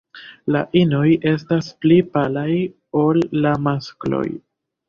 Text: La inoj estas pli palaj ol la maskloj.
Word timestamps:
La 0.53 0.61
inoj 0.79 1.03
estas 1.33 1.69
pli 1.85 1.99
palaj 2.17 2.49
ol 3.05 3.23
la 3.45 3.53
maskloj. 3.69 4.27